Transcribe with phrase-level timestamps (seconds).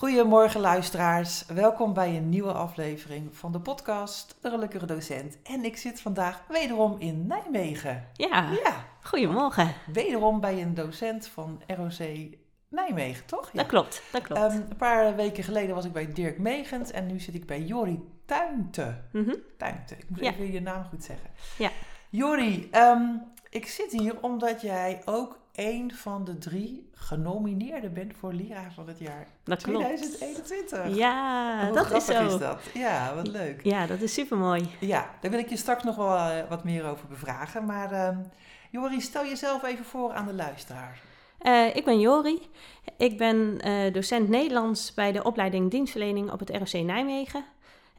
[0.00, 5.38] Goedemorgen luisteraars, welkom bij een nieuwe aflevering van de podcast De Gelukkige Docent.
[5.42, 8.06] En ik zit vandaag wederom in Nijmegen.
[8.12, 9.74] Ja, Ja, goedemorgen.
[9.92, 12.08] wederom bij een docent van ROC
[12.68, 13.46] Nijmegen, toch?
[13.52, 13.58] Ja.
[13.58, 14.40] Dat klopt, dat klopt.
[14.40, 17.60] Ehm, een paar weken geleden was ik bij Dirk Megens en nu zit ik bij
[17.62, 19.00] Jori Tuinte.
[19.12, 19.34] Mhm.
[19.58, 20.32] Tuinte, ik moet Ja.
[20.32, 21.30] even je naam goed zeggen.
[21.58, 21.70] Ja.
[22.10, 23.02] Jori, ehm,
[23.50, 28.88] ik zit hier omdat jij ook een van de drie genomineerden bent voor leraar van
[28.88, 29.84] het jaar Dat klopt.
[29.84, 30.96] 2021.
[30.96, 32.26] Ja, Hoe dat is zo.
[32.26, 32.60] is dat?
[32.74, 33.60] Ja, wat leuk.
[33.64, 34.68] Ja, dat is super mooi.
[34.80, 37.64] Ja, daar wil ik je straks nog wel eh, wat meer over bevragen.
[37.64, 38.18] Maar ehm
[38.70, 41.00] Jori, stel jezelf even voor aan de luisteraar.
[41.38, 42.48] Eh, ik ben Jori.
[42.96, 47.44] Ik ben eh, docent Nederlands bij de opleiding dienstverlening op het ROC Nijmegen.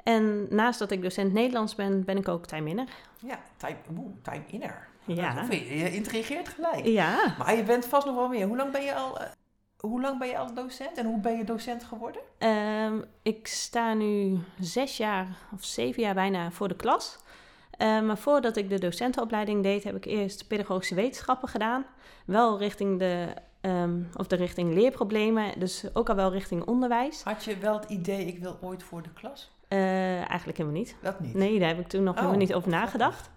[0.03, 2.87] En naast dat ik docent Nederlands ben, ben ik ook timeiner.
[3.19, 4.43] Ja, time, oeh, time.
[5.15, 5.45] Ja.
[5.49, 6.85] Je, je intrigeert gelijk.
[6.85, 8.47] Ja, Maar je bent vast nog wel meer.
[8.47, 9.27] Hoe lang ben je al, eh,
[9.77, 12.21] hoe lang ben je al docent en hoe ben je docent geworden?
[12.37, 17.17] ehm, ik sta nu zes jaar of zeven jaar bijna voor de klas.
[17.77, 21.85] Eh, maar voordat ik de docentenopleiding deed, heb ik eerst pedagogische wetenschappen gedaan.
[22.25, 23.27] Wel richting de,
[23.61, 27.23] ehm, of de richting leerproblemen, dus ook al wel richting onderwijs.
[27.23, 29.51] Had je wel het idee, ik wil ooit voor de klas?
[29.67, 30.95] Eh, eigenlijk helemaal niet.
[31.01, 31.33] Dat niet.
[31.33, 33.29] Nee, daar heb ik toen nog Oh, helemaal niet over nagedacht.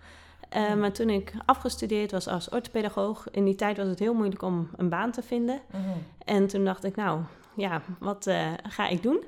[0.54, 0.78] Eh, Hmm.
[0.78, 4.68] maar toen ik afgestudeerd was als orthopedagoog, in die tijd was het heel moeilijk om
[4.76, 5.60] een baan te vinden.
[5.70, 5.82] Mhm.
[6.24, 7.20] En toen dacht ik, nou
[7.56, 9.24] ja, wat eh, ga ik doen?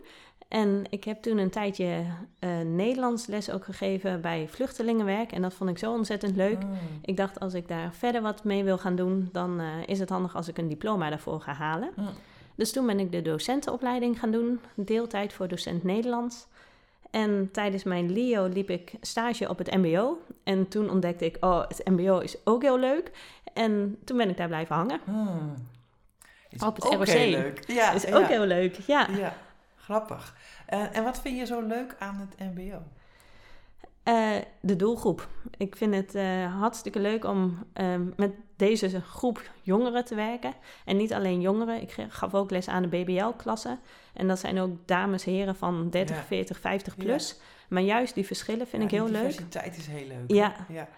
[0.49, 2.05] En ik heb toen een tijdje
[2.39, 5.33] eh, Nederlands les ook gegeven bij vluchtelingenwerk.
[5.33, 6.65] En dat vond ik zo ontzettend leuk.
[6.65, 6.79] Mm.
[7.03, 10.37] Ik dacht, als ik daar verder wat mee wil gaan doen, dan is het handig
[10.37, 11.91] als ik een diploma daarvoor ga halen.
[11.97, 12.09] Mm.
[12.55, 16.47] Dus toen ben ik de docentenopleiding gaan doen, deeltijd voor docent Nederlands.
[17.11, 20.19] En tijdens mijn LIO liep ik stage op het MBO.
[20.45, 23.11] En toen ontdekte ik, oh, het MBO is ook heel leuk.
[23.53, 25.01] En toen ben ik daar blijven hangen.
[25.05, 25.55] Mm.
[26.49, 27.07] Is Op het ook ROC.
[27.07, 27.65] heel leuk.
[27.67, 28.17] Ja, is ja.
[28.17, 29.09] ook heel leuk, ja.
[29.11, 29.37] Ja,
[29.77, 30.37] grappig.
[30.67, 32.83] En wat vind je zo leuk aan het mbo?
[34.07, 34.31] Eh,
[34.61, 35.29] de doelgroep.
[35.57, 40.55] Ik vind het eh, hartstikke leuk om eh, met deze groep jongeren te werken.
[40.85, 41.83] En niet alleen jongeren.
[41.83, 43.79] Ik gaf ook les aan de BBL-klassen.
[44.13, 46.23] En dat zijn ook dames, heren van 30, Ja.
[46.23, 47.39] 40, 50 plus.
[47.69, 49.27] Maar juist die verschillen vind ik heel leuk.
[49.27, 50.25] diversiteit is heel leuk.
[50.27, 50.89] Ja.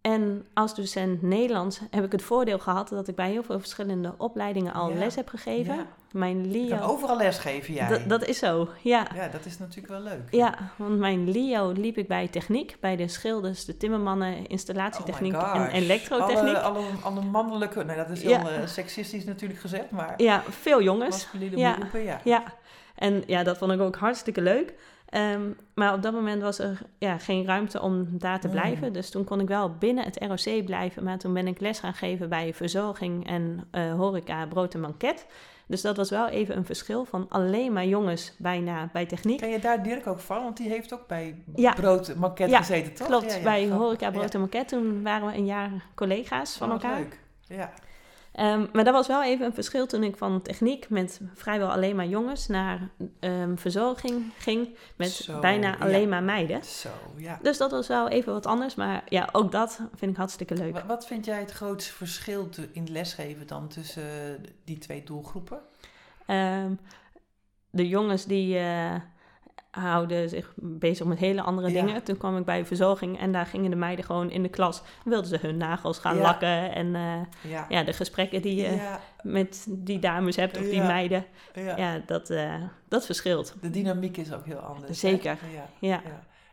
[0.00, 4.14] En als docent Nederlands heb ik het voordeel gehad dat ik bij heel veel verschillende
[4.16, 4.98] opleidingen al Ja.
[4.98, 5.74] les heb gegeven.
[5.74, 5.86] Ja.
[6.12, 7.88] Mijn Je kan overal les geven, jij.
[7.88, 9.06] Dat, dat is zo, ja.
[9.14, 10.22] Ja, dat is natuurlijk wel leuk.
[10.30, 15.54] Ja, want mijn LIO liep ik bij techniek, bij de schilders, de timmermannen, installatietechniek Oh
[15.54, 16.56] en elektrotechniek.
[16.56, 18.48] Alle, alle, alle mannelijke, nee dat is heel Ja.
[18.50, 21.14] eh, seksistisch natuurlijk gezegd, maar Ja, veel jongens.
[21.14, 22.20] masculine beroepen, ja.
[22.24, 22.42] Ja,
[22.94, 24.74] en ja, dat vond ik ook hartstikke leuk.
[25.08, 25.40] Ehm,
[25.74, 28.52] maar op dat moment was er ja, geen ruimte om daar te Mm.
[28.52, 28.92] blijven.
[28.92, 31.04] Dus toen kon ik wel binnen het ROC blijven.
[31.04, 35.26] Maar toen ben ik les gaan geven bij verzorging en eh, horeca, brood en banket.
[35.66, 39.38] Dus dat was wel even een verschil van alleen maar jongens bijna bij techniek.
[39.38, 40.42] Ken je daar Dirk ook van?
[40.42, 41.72] Want die heeft ook bij Ja.
[41.72, 43.06] Brood Manket Ja, gezeten, toch?
[43.06, 44.68] Klopt, Ja, ja, bij horeca, brood en banket.
[44.68, 46.96] Toen waren we een jaar collega's van Oh, elkaar.
[46.98, 47.18] leuk.
[47.46, 47.72] Ja.
[48.38, 51.96] Ehm, maar dat was wel even een verschil toen ik van techniek met vrijwel alleen
[51.96, 52.88] maar jongens naar
[53.20, 55.76] ehm, verzorging ging met Zo, bijna ja.
[55.78, 56.64] alleen maar meiden.
[56.64, 57.38] Zo, ja.
[57.42, 60.72] Dus dat was wel even wat anders, maar ja, ook dat vind ik hartstikke leuk.
[60.72, 65.58] Wat, wat vind jij het grootste verschil te- in lesgeven dan tussen die twee doelgroepen?
[66.26, 66.72] Ehm,
[67.70, 68.94] de jongens die eh,
[69.70, 71.84] houden zich bezig met hele andere Ja.
[71.84, 72.02] dingen.
[72.02, 75.28] Toen kwam ik bij verzorging en daar gingen de meiden gewoon in de klas, wilden
[75.28, 76.22] ze hun nagels gaan Ja.
[76.22, 77.66] lakken en eh, Ja.
[77.68, 81.24] ja, de gesprekken die je met die dames hebt of die meiden,
[81.54, 82.00] ja.
[82.06, 82.54] dat, eh,
[82.88, 83.54] dat verschilt.
[83.60, 84.98] De dynamiek is ook heel anders.
[85.00, 85.38] Zeker.
[85.78, 86.02] Ja.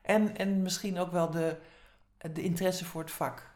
[0.01, 1.55] En, en misschien ook wel de,
[2.33, 3.53] de interesse voor het vak.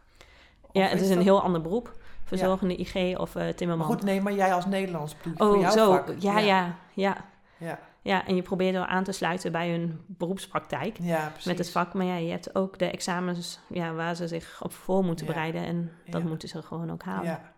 [0.62, 1.98] Of Ja, het is een dat- heel ander beroep.
[2.24, 3.86] Verzorgende IG of eh Maar timmerman.
[3.88, 5.92] goed, nee, maar jij als Nederlands ik voor oh, jouw zo.
[5.92, 6.08] vak.
[6.20, 7.18] Ja, ja, ja, ja.
[7.58, 7.80] ja.
[8.04, 11.94] En je probeert wel aan te sluiten bij hun beroepspraktijk Ja, met het vak.
[11.94, 15.32] Maar ja, je hebt ook de examens ja, waar ze zich op voor moeten Ja.
[15.32, 15.64] bereiden.
[15.66, 16.28] En dat Ja.
[16.28, 17.24] moeten ze gewoon ook halen.
[17.26, 17.54] Ja.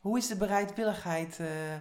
[0.00, 1.72] Hoe is de bereidwilligheid eh,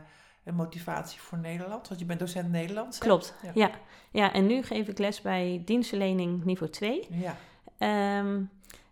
[0.43, 1.87] en motivatie voor Nederland?
[1.87, 2.99] Want je bent docent Nederlands.
[2.99, 3.05] hè?
[3.05, 3.51] Klopt, Ja.
[3.53, 3.71] ja.
[4.11, 4.33] ja.
[4.33, 7.07] en nu geef ik les bij dienstverlening niveau 2.
[7.09, 7.35] Ja.
[7.77, 8.41] Ehm,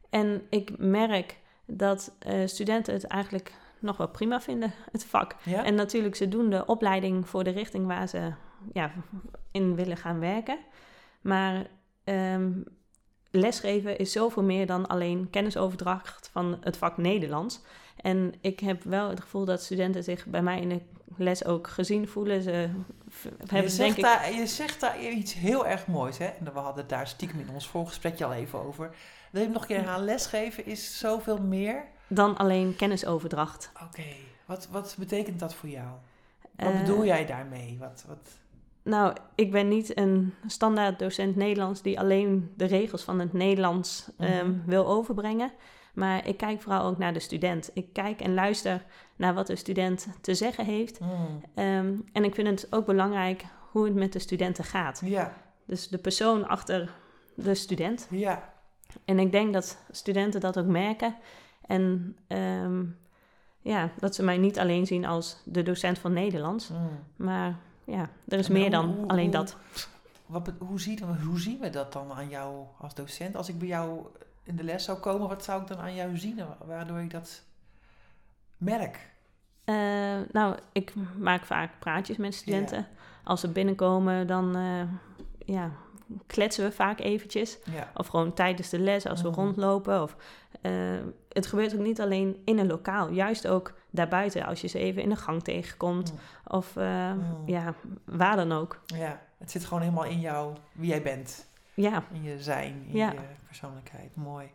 [0.09, 5.36] en ik merk dat eh, studenten het eigenlijk nog wel prima vinden, het vak.
[5.44, 5.63] Ja?
[5.63, 8.33] En natuurlijk, ze doen de opleiding voor de richting waar ze
[8.74, 8.92] ja,
[9.52, 10.58] in willen gaan werken.
[11.22, 11.68] Maar
[12.04, 12.52] ehm,
[13.32, 17.62] lesgeven is zoveel meer dan alleen kennisoverdracht van het vak Nederlands.
[17.96, 20.82] En ik heb wel het gevoel dat studenten zich bij mij in de
[21.18, 22.42] les ook gezien voelen.
[22.42, 22.70] Ze je,
[23.38, 24.04] hebben denk zegt ik...
[24.04, 26.26] daar, je zegt daar iets heel erg moois, hè?
[26.26, 28.96] En we hadden het daar stiekem in ons voorgesprekje al even over.
[29.32, 30.06] Wil je hem nog een keer herhalen?
[30.06, 31.86] Lesgeven is zoveel meer.
[32.08, 33.72] Dan alleen kennisoverdracht.
[33.84, 34.04] Oké,
[34.46, 35.90] wat, wat betekent dat voor jou?
[36.56, 37.78] Wat Eh, bedoel jij daarmee?
[37.80, 38.30] Wat, wat...
[38.89, 44.09] Nou, ik ben niet een standaard docent Nederlands die alleen de regels van het Nederlands
[44.18, 44.65] ehm, Mhm.
[44.65, 45.51] wil overbrengen.
[45.94, 47.69] Maar ik kijk vooral ook naar de student.
[47.74, 48.83] Ik kijk en luister
[49.15, 51.00] naar wat de student te zeggen heeft.
[51.00, 51.09] Mm,
[51.56, 55.01] Ehm, en ik vind het ook belangrijk hoe het met de studenten gaat.
[55.06, 55.33] Ja,
[55.65, 56.89] Dus de persoon achter
[57.36, 58.07] de student.
[58.12, 58.53] ja.
[59.06, 61.15] En ik denk dat studenten dat ook merken.
[61.65, 62.83] En ehm,
[63.62, 66.69] ja, dat ze mij niet alleen zien als de docent van Nederlands.
[66.69, 66.77] Mm.
[67.15, 67.57] Maar
[67.89, 69.57] ja, er is En meer hoe- dan hoe- alleen hoe- dat.
[70.25, 73.36] Wat, hoe, zien we, hoe zien we dat dan aan jou als docent?
[73.36, 74.00] Als ik bij jou
[74.44, 77.12] in de les zou komen, wat zou ik dan aan jou zien wa- waardoor ik
[77.12, 77.41] dat
[78.57, 79.09] merk?
[79.63, 79.75] Eh,
[80.31, 82.88] nou, ik maak vaak praatjes met studenten.
[83.24, 84.81] Als ze binnenkomen, dan eh,
[85.56, 85.71] ja,
[86.27, 87.57] kletsen we vaak eventjes.
[87.74, 87.91] Ja.
[87.95, 89.39] Of gewoon tijdens de les als we Mhm.
[89.39, 90.01] rondlopen.
[90.01, 90.15] Of,
[90.62, 90.71] eh,
[91.30, 94.45] het gebeurt ook niet alleen in een lokaal, juist ook daarbuiten.
[94.45, 96.12] Als je ze even in de gang tegenkomt.
[96.13, 96.19] Mm.
[96.47, 97.41] Of eh, Mm.
[97.45, 97.74] ja,
[98.06, 98.81] waar dan ook.
[98.86, 101.47] ja, het zit gewoon helemaal in jou, wie jij bent.
[101.74, 103.12] Ja, In je zijn, in Ja.
[103.12, 104.15] je persoonlijkheid.
[104.15, 104.51] Mooi.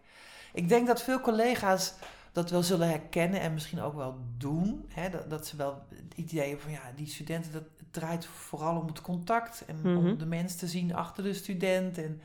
[0.53, 1.95] Ik denk dat veel collega's
[2.33, 4.85] dat wel zullen herkennen en misschien ook wel doen.
[4.89, 5.11] Hè?
[5.11, 8.81] Dat, dat ze wel het idee hebben van ja, die studenten, dat het draait vooral
[8.81, 9.97] om het contact en Mhm.
[9.97, 11.99] om de mens te zien achter de student.
[11.99, 12.21] En,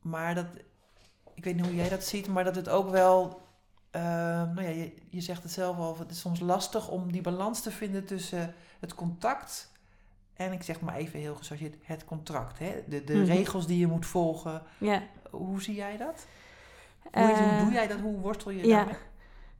[0.00, 0.46] maar dat,
[1.34, 3.43] ik weet niet hoe jij dat ziet, maar dat het ook wel,
[3.94, 4.02] eh,
[4.54, 7.60] nou ja, je, je zegt het zelf al, het is soms lastig om die balans
[7.60, 9.72] te vinden tussen het contact
[10.34, 12.58] en ik zeg maar even heel gechargeerd, het contract.
[12.58, 12.74] Hè?
[12.88, 13.24] De, de Mhm.
[13.24, 14.62] regels die je moet volgen.
[14.78, 15.02] ja.
[15.30, 16.26] Hoe zie jij dat?
[17.12, 18.00] Hoe, hoe Eh, doe jij dat?
[18.00, 18.76] Hoe worstel je ja.
[18.76, 18.94] daarmee?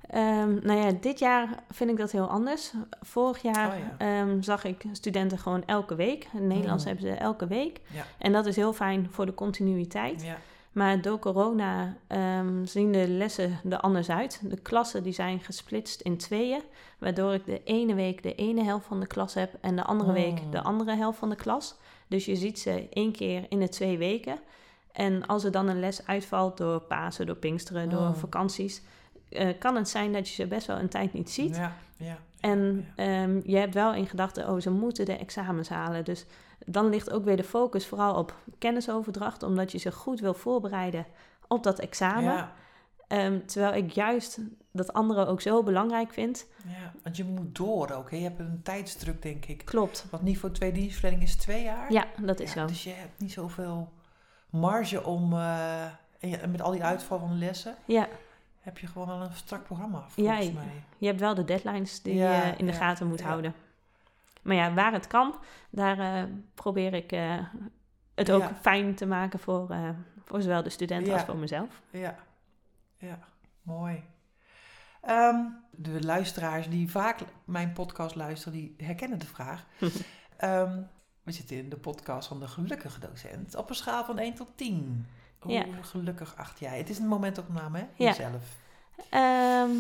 [0.09, 2.73] Ehm, nou ja, dit jaar vind ik dat heel anders.
[3.01, 3.95] Vorig jaar Oh ja.
[4.21, 6.29] ehm, zag ik studenten gewoon elke week.
[6.33, 6.89] In Nederlands Mm.
[6.91, 7.81] hebben ze elke week.
[7.91, 8.05] Ja.
[8.19, 10.23] En dat is heel fijn voor de continuïteit.
[10.23, 10.37] Ja.
[10.75, 14.41] Maar door corona ehm, zien de lessen er anders uit.
[14.43, 16.61] De klassen die zijn gesplitst in tweeën.
[16.99, 20.13] Waardoor ik de ene week de ene helft van de klas heb en de andere
[20.13, 21.75] week de andere helft van de klas.
[22.07, 24.39] Dus je ziet ze één keer in de twee weken.
[24.93, 28.15] En als er dan een les uitvalt door Pasen, door Pinksteren, door Mm.
[28.15, 28.83] vakanties,
[29.29, 31.57] eh, kan het zijn dat je ze best wel een tijd niet ziet.
[31.57, 32.19] Ja, ja.
[32.41, 36.05] En ehm, je hebt wel in gedachten, oh, ze moeten de examens halen.
[36.05, 36.25] Dus
[36.67, 41.07] dan ligt ook weer de focus vooral op kennisoverdracht, omdat je ze goed wil voorbereiden
[41.49, 42.23] op dat examen.
[42.33, 42.53] Ja,
[43.09, 44.39] Ehm, terwijl ik juist
[44.73, 46.47] dat andere ook zo belangrijk vind.
[46.67, 48.11] ja, want je moet door ook.
[48.11, 48.17] Hè?
[48.17, 49.65] Je hebt een tijdsdruk, denk ik.
[49.65, 50.07] Klopt.
[50.11, 51.93] Want niveau 2 dienstverlening is twee jaar.
[51.93, 52.67] Ja, dat is Ja, zo.
[52.67, 53.93] Dus je hebt niet zoveel
[54.51, 55.33] marge om...
[55.33, 55.83] eh,
[56.19, 58.09] en je- met al die uitval van de lessen Ja,
[58.61, 60.83] heb je gewoon al een strak programma, volgens Ja, mij.
[60.99, 63.55] je hebt wel de deadlines die Ja, je in de gaten moet houden.
[64.45, 65.35] Maar ja, waar het kan,
[65.71, 66.23] daar eh,
[66.55, 67.39] probeer ik eh,
[68.15, 68.55] het ook Ja.
[68.61, 69.89] fijn te maken voor, eh,
[70.25, 71.15] voor zowel de studenten Ja.
[71.15, 71.81] als voor mezelf.
[71.91, 72.17] Ja,
[72.97, 73.19] ja,
[73.63, 74.03] mooi.
[75.01, 75.37] Ehm,
[75.71, 79.65] de luisteraars die vaak mijn podcast luisteren, die herkennen de vraag.
[80.37, 80.83] Ehm,
[81.23, 84.49] we zitten in de podcast van de gelukkige docent op een schaal van 1 tot
[84.57, 85.07] 10.
[85.39, 85.65] Hoe Ja.
[85.81, 86.79] gelukkig acht jij?
[86.79, 87.85] Het is een momentopname, hè?
[87.85, 88.09] Ja.
[88.09, 88.43] Jezelf.
[89.11, 89.71] Ehm,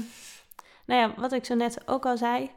[0.86, 2.50] nou ja, wat ik zo net ook al zei.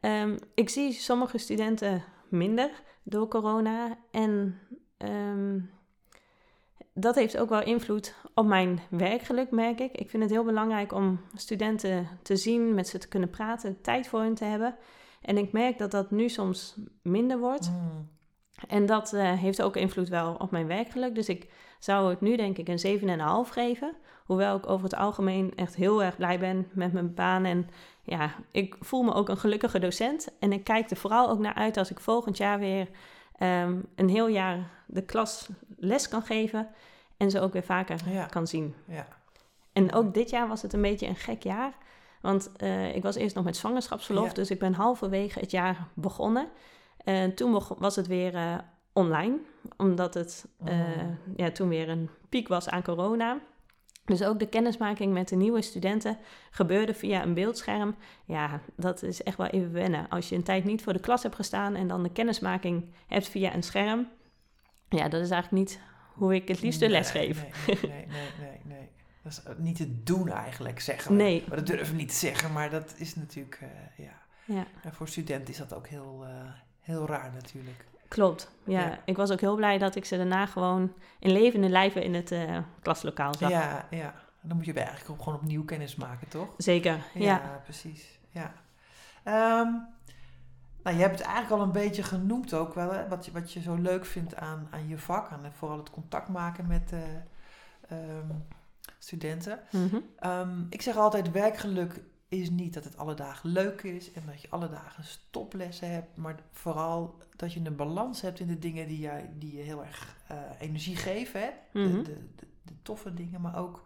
[0.00, 2.70] Ehm, ik zie sommige studenten minder
[3.02, 3.98] door corona.
[4.10, 4.58] En
[4.96, 5.60] ehm,
[6.94, 9.92] dat heeft ook wel invloed op mijn werkgeluk, merk ik.
[9.92, 14.08] Ik vind het heel belangrijk om studenten te zien, met ze te kunnen praten, tijd
[14.08, 14.76] voor hen te hebben.
[15.20, 17.70] En ik merk dat dat nu soms minder wordt.
[17.70, 18.08] Mm,
[18.68, 21.14] En dat eh, heeft ook invloed wel op mijn werkgeluk.
[21.14, 22.78] Dus ik zou het nu denk ik een
[23.46, 23.94] 7,5 geven.
[24.24, 27.44] Hoewel ik over het algemeen echt heel erg blij ben met mijn baan.
[27.44, 27.68] En
[28.04, 30.28] ja, ik voel me ook een gelukkige docent.
[30.38, 32.88] En ik kijk er vooral ook naar uit als ik volgend jaar weer
[33.38, 36.68] ehm, een heel jaar de klas les kan geven.
[37.16, 38.26] En ze ook weer vaker Ja.
[38.26, 38.74] kan zien.
[38.88, 39.06] ja.
[39.72, 41.72] En ook dit jaar was het een beetje een gek jaar.
[42.20, 44.32] Want eh, ik was eerst nog met zwangerschapsverlof, Ja.
[44.32, 46.48] dus ik ben halverwege het jaar begonnen.
[47.04, 48.54] En toen begon- was het weer eh,
[48.92, 49.36] online,
[49.76, 51.18] omdat het eh, Mm.
[51.36, 53.38] ja, toen weer een piek was aan corona.
[54.04, 56.18] Dus ook de kennismaking met de nieuwe studenten
[56.50, 57.96] gebeurde via een beeldscherm.
[58.24, 60.08] Ja, dat is echt wel even wennen.
[60.08, 63.28] Als je een tijd niet voor de klas hebt gestaan en dan de kennismaking hebt
[63.28, 64.08] via een scherm.
[64.88, 65.80] Ja, dat is eigenlijk niet
[66.12, 67.42] hoe ik het liefste Nee, les geef.
[67.66, 68.88] Nee, nee, nee, nee, nee.
[69.22, 71.22] Dat is niet te doen eigenlijk, zeggen we.
[71.22, 71.44] Nee.
[71.48, 74.22] Maar dat durven we niet te zeggen, maar dat is natuurlijk, eh, ja.
[74.44, 77.84] Ja, En voor studenten is dat ook heel, eh, heel raar natuurlijk.
[78.14, 78.50] Klopt.
[78.64, 78.98] Ja, Ja.
[79.04, 82.32] ik was ook heel blij dat ik ze daarna gewoon in levende lijven in het
[82.32, 83.50] eh, klaslokaal zag.
[83.50, 84.14] Ja, ja.
[84.40, 86.48] Dan moet je eigenlijk ook gewoon opnieuw kennis maken, toch?
[86.56, 87.60] Zeker, ja.
[87.64, 88.18] precies.
[88.30, 88.52] Ja.
[89.22, 89.72] Ehm,
[90.82, 93.08] nou, je hebt het eigenlijk al een beetje genoemd ook wel, hè?
[93.08, 95.30] Wat, je, wat je zo leuk vindt aan, aan je vak.
[95.30, 97.00] En vooral het contact maken met eh,
[97.88, 98.28] ehm,
[98.98, 99.60] studenten.
[99.70, 99.96] Mhm.
[100.18, 102.00] Ehm, ik zeg altijd, werkgeluk
[102.40, 106.16] is niet dat het alle dagen leuk is en dat je alle dagen stoplessen hebt,
[106.16, 109.84] maar vooral dat je een balans hebt in de dingen die, jij, die je heel
[109.84, 111.40] erg eh, energie geven.
[111.40, 111.48] Hè?
[111.72, 112.02] De- Mhm.
[112.02, 113.84] de, de, de toffe dingen, maar ook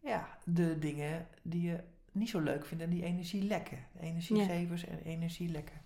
[0.00, 1.80] ja, de dingen die je
[2.12, 3.78] niet zo leuk vindt en die energie lekken.
[4.00, 5.80] Energiegevers en energie lekken.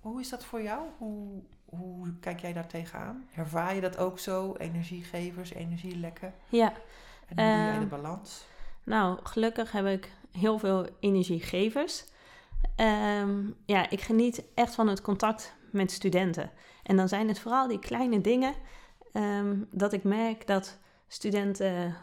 [0.00, 0.82] Hoe is dat voor jou?
[0.98, 3.28] Hoe, hoe kijk jij daar tegenaan?
[3.34, 4.54] Ervaar je dat ook zo?
[4.58, 6.34] Energiegevers, energielekken?
[6.48, 6.72] Ja,
[7.28, 8.46] En hoe doe jij de Ehm, balans?
[8.84, 12.04] Nou, gelukkig heb ik heel veel energiegevers.
[12.76, 16.50] Ehm, ja, ik geniet echt van het contact met studenten.
[16.82, 18.54] En dan zijn het vooral die kleine dingen
[19.12, 21.96] ehm, dat ik merk dat studenten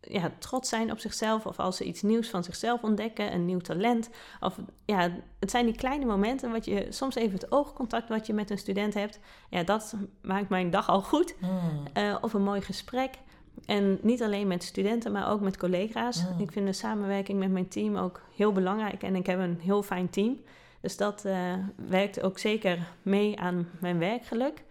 [0.00, 1.46] ja, trots zijn op zichzelf.
[1.46, 4.10] Of als ze iets nieuws van zichzelf ontdekken, een nieuw talent.
[4.40, 8.32] Of ja, het zijn die kleine momenten wat je soms even het oogcontact wat je
[8.32, 9.18] met een student hebt.
[9.50, 11.34] Ja, dat maakt mijn dag al goed.
[11.38, 11.82] Hmm.
[11.92, 13.14] Eh, of een mooi gesprek.
[13.66, 16.24] En niet alleen met studenten, maar ook met collega's.
[16.24, 16.40] Mm.
[16.40, 19.02] Ik vind de samenwerking met mijn team ook heel belangrijk.
[19.02, 20.40] En ik heb een heel fijn team.
[20.80, 21.52] Dus dat eh,
[21.88, 24.64] werkt ook zeker mee aan mijn werkgeluk.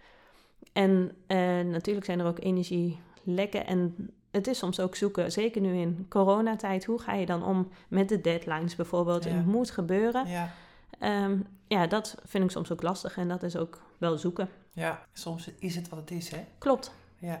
[0.72, 3.66] En eh, natuurlijk zijn er ook energielekken.
[3.66, 6.84] En het is soms ook zoeken, zeker nu in coronatijd.
[6.84, 9.24] Hoe ga je dan om met de deadlines bijvoorbeeld?
[9.24, 9.30] Ja.
[9.30, 10.26] En het moet gebeuren.
[10.28, 10.52] Ja,
[10.98, 13.16] Ehm, ja, dat vind ik soms ook lastig.
[13.16, 14.48] En dat is ook wel zoeken.
[14.72, 16.44] ja, soms is het wat het is, hè?
[16.58, 17.40] Klopt, Ja,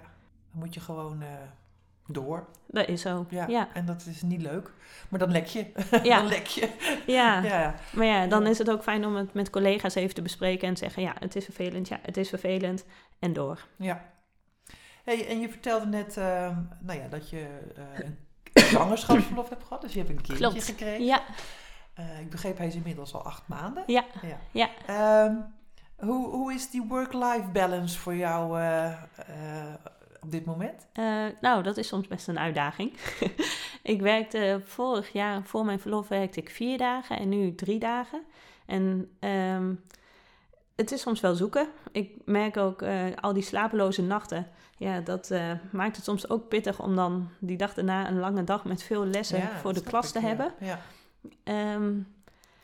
[0.50, 1.28] dan moet je gewoon eh,
[2.06, 2.46] door.
[2.66, 3.26] dat is zo.
[3.30, 3.46] Ja.
[3.46, 3.68] ja.
[3.74, 4.72] en dat is niet leuk.
[5.08, 5.66] Maar dan lek je.
[6.02, 6.16] Ja.
[6.18, 6.68] dan lek je.
[7.06, 7.42] ja.
[7.52, 10.68] Ja, Maar ja, dan is het ook fijn om het met collega's even te bespreken
[10.68, 12.84] en te zeggen: ja, het is vervelend, ja, het is vervelend
[13.18, 13.66] en door.
[13.76, 14.08] ja.
[15.04, 18.18] Hey, en je vertelde net uh, nou ja, dat je uh, een
[18.72, 19.82] zwangerschapsverlof hebt gehad.
[19.82, 20.64] Dus je hebt een kindje Klopt.
[20.64, 21.04] gekregen.
[21.04, 21.22] Ja,
[22.00, 23.82] Uh, ik begreep, hij is inmiddels al acht maanden.
[23.86, 24.68] ja, Ja.
[24.86, 25.24] ja.
[25.24, 25.44] Um,
[25.96, 28.60] hoe, hoe is die work-life balance voor jou
[30.22, 30.86] op dit moment?
[30.94, 32.92] Uh, nou, dat is soms best een uitdaging.
[33.82, 38.22] ik werkte vorig jaar, voor mijn verlof werkte ik vier dagen en nu drie dagen.
[38.66, 39.80] En um,
[40.80, 41.68] het is soms wel zoeken.
[41.92, 44.46] Ik merk ook uh, al die slapeloze nachten.
[44.76, 48.44] Ja, dat uh, maakt het soms ook pittig om dan die dag daarna een lange
[48.44, 50.26] dag met veel lessen ja, voor de klas ik, te ja.
[50.26, 50.52] hebben.
[50.60, 50.80] Ja.
[51.74, 52.06] Um,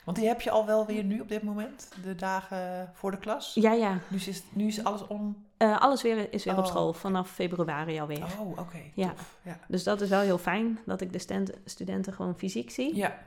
[0.04, 3.18] Want die heb je al wel weer nu op dit moment, de dagen voor de
[3.18, 3.54] klas?
[3.54, 3.98] Ja, ja.
[4.08, 5.45] Nu is, nu is alles on...
[5.58, 6.58] Uh, alles weer, is weer oh.
[6.58, 8.24] op school, vanaf februari alweer.
[8.38, 8.60] Oh, oké.
[8.60, 8.92] Okay.
[8.94, 9.14] Ja.
[9.42, 9.58] ja.
[9.68, 12.96] Dus dat is wel heel fijn, dat ik de studenten, gewoon fysiek zie.
[12.96, 13.18] Ja.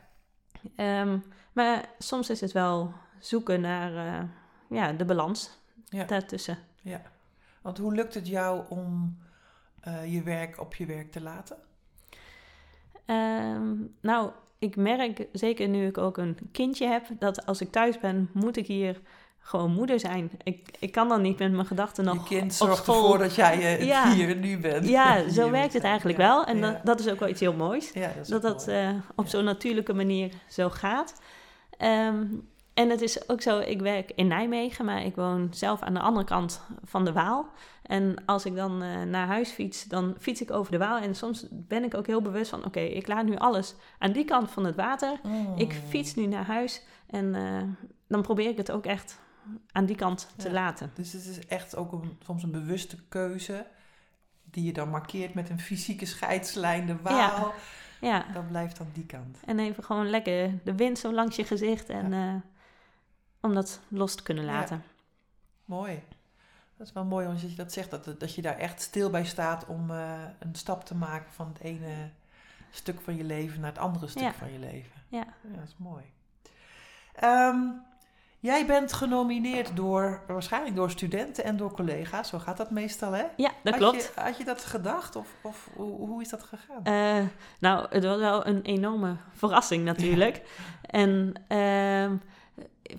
[0.76, 4.30] Um, maar soms is het wel zoeken naar uh,
[4.70, 6.04] ja, de balans ja.
[6.04, 6.58] daartussen.
[6.82, 7.02] Ja.
[7.62, 9.18] Want hoe lukt het jou om
[9.88, 11.58] uh, je werk op je werk te laten?
[13.06, 18.00] Um, nou, ik merk, zeker nu ik ook een kindje heb, dat als ik thuis
[18.00, 19.02] ben, moet ik hier
[19.50, 20.32] gewoon moeder zijn.
[20.44, 23.58] Ik, ik kan dan niet met mijn gedachten nog Je kind zorgt ervoor dat jij
[23.58, 24.12] uh, Ja.
[24.14, 24.88] hier nu bent.
[24.88, 26.28] Ja, zo werkt het eigenlijk Ja.
[26.28, 26.46] wel.
[26.46, 27.94] En dat, dat is ook wel iets heel moois.
[28.28, 31.22] Dat dat uh, op zo'n natuurlijke manier zo gaat.
[31.80, 35.94] Um, en het is ook zo, ik werk in Nijmegen, maar ik woon zelf aan
[35.94, 37.46] de andere kant van de Waal.
[37.84, 40.98] En als ik dan uh, naar huis fiets, dan fiets ik over de Waal.
[40.98, 44.12] En soms ben ik ook heel bewust van, oké, okay, ik laat nu alles aan
[44.12, 45.20] die kant van het water.
[45.24, 45.54] Mm.
[45.56, 47.36] Ik fiets nu naar huis en
[48.08, 49.20] dan probeer ik het ook echt
[49.72, 50.54] aan die kant te Ja.
[50.54, 50.92] laten.
[50.94, 53.66] Dus het is echt ook een, soms een bewuste keuze
[54.44, 57.54] die je dan markeert met een fysieke scheidslijn, de waal.
[58.02, 58.26] Ja.
[58.34, 59.38] Dat blijft aan die kant.
[59.46, 62.36] En even gewoon lekker de wind zo langs je gezicht en uh,
[63.40, 64.76] om dat los te kunnen laten.
[64.76, 64.84] Ja.
[65.66, 66.04] Mooi.
[66.78, 69.26] Dat is wel mooi als je dat zegt, dat, dat je daar echt stil bij
[69.26, 72.10] staat om uh, een stap te maken van het ene
[72.72, 74.34] stuk van je leven naar het andere stuk ja.
[74.34, 75.02] van je leven.
[75.08, 75.26] Ja.
[75.44, 76.04] ja dat is mooi.
[77.24, 77.82] Um,
[78.40, 82.30] jij bent genomineerd door, waarschijnlijk door studenten en door collega's.
[82.30, 83.24] Zo gaat dat meestal, hè?
[83.36, 84.12] Ja, dat had klopt.
[84.16, 86.82] Je, had je dat gedacht of, of hoe, hoe, is dat gegaan?
[86.84, 87.28] Uh,
[87.60, 90.36] nou, het was wel een enorme verrassing natuurlijk.
[90.36, 90.44] Ja.
[90.82, 92.18] En uh,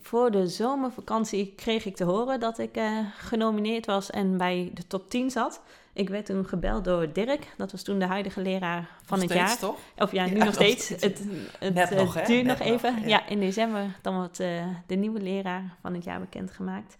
[0.00, 4.86] voor de zomervakantie kreeg ik te horen dat ik uh, genomineerd was en bij de
[4.86, 5.62] top 10 zat.
[6.00, 9.30] Ik werd toen gebeld door Dirk, dat was toen de huidige leraar van nog het
[9.38, 9.58] steeds, jaar.
[9.58, 9.78] toch?
[9.96, 10.84] Of ja, nu ja, nog steeds.
[10.84, 11.02] steeds.
[11.02, 11.22] Het,
[11.58, 12.24] het Net nog, hè?
[12.24, 12.94] duurt Net nog even.
[12.94, 13.08] Nog, ja.
[13.08, 13.26] ja.
[13.28, 16.96] in december dan wordt uh, de nieuwe leraar van het jaar bekendgemaakt.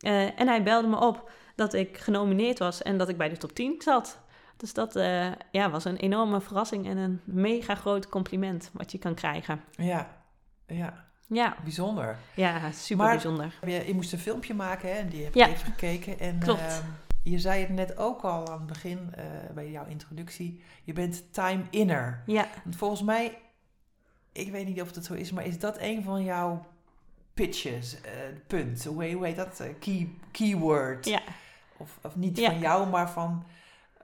[0.00, 3.36] Uh, en hij belde me op dat ik genomineerd was en dat ik bij de
[3.36, 4.18] top 10 zat.
[4.56, 8.98] Dus dat eh, ja, was een enorme verrassing en een mega groot compliment wat je
[8.98, 9.60] kan krijgen.
[9.70, 10.08] Ja,
[10.66, 11.06] ja.
[11.26, 12.16] Ja, Bijzonder.
[12.34, 13.54] ja super Maar- bijzonder.
[13.66, 15.46] Je, je moest een filmpje maken hè, en die heb Ja.
[15.46, 16.18] ik even gekeken.
[16.18, 16.82] En, Klopt.
[17.30, 20.62] Je zei het net ook al aan het begin eh, bij jouw introductie.
[20.84, 22.22] Je bent time inner.
[22.26, 23.38] Ja, Want volgens mij,
[24.32, 26.66] ik weet niet of dat zo is, maar is dat een van jouw
[27.34, 28.12] pitches, eh,
[28.46, 28.84] punt?
[28.84, 29.60] Hoe heet, hoe heet dat?
[29.60, 31.04] Eh, key, keyword.
[31.06, 31.20] ja,
[31.76, 32.50] Of, of niet Ja.
[32.50, 33.44] van jou, maar van,